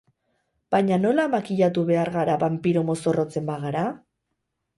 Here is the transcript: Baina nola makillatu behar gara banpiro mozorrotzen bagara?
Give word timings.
Baina 0.75 0.97
nola 1.01 1.25
makillatu 1.33 1.83
behar 1.89 2.11
gara 2.15 2.39
banpiro 2.45 2.85
mozorrotzen 2.89 3.47
bagara? 3.53 3.87